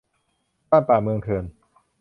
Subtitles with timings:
[0.69, 1.43] บ้านป่า เมืองเถื่อน